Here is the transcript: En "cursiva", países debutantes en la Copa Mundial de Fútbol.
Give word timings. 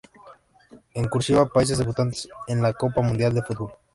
En 0.95 1.07
"cursiva", 1.09 1.45
países 1.47 1.77
debutantes 1.77 2.27
en 2.47 2.63
la 2.63 2.73
Copa 2.73 3.03
Mundial 3.03 3.35
de 3.35 3.43
Fútbol. 3.43 3.73